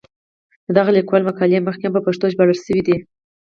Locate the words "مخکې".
1.67-1.85